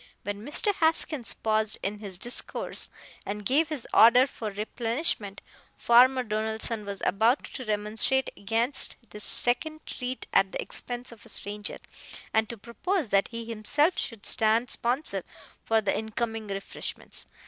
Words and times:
When 0.23 0.41
Mr. 0.43 0.73
Haskins 0.73 1.35
paused 1.35 1.77
in 1.83 1.99
his 1.99 2.17
discourse, 2.17 2.89
and 3.23 3.45
gave 3.45 3.69
his 3.69 3.87
order 3.93 4.25
for 4.25 4.49
replenishment, 4.49 5.41
Farmer 5.77 6.23
Donaldson 6.23 6.85
was 6.85 7.03
about 7.05 7.43
to 7.43 7.65
remonstrate 7.65 8.31
against 8.35 8.97
this 9.11 9.23
second 9.23 9.85
treat 9.85 10.25
at 10.33 10.53
the 10.53 10.59
expense 10.59 11.11
of 11.11 11.23
a 11.23 11.29
stranger, 11.29 11.77
and 12.33 12.49
to 12.49 12.57
propose 12.57 13.09
that 13.11 13.27
he 13.27 13.45
himself 13.45 13.99
should 13.99 14.25
stand 14.25 14.71
sponsor 14.71 15.23
for 15.63 15.81
the 15.81 15.95
incoming 15.95 16.47
refreshments. 16.47 17.27